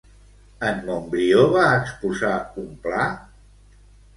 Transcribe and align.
En 0.69 0.79
Montbrió 0.87 1.43
va 1.57 1.67
exposar 1.81 2.33
un 2.63 2.73
pla? 2.87 3.07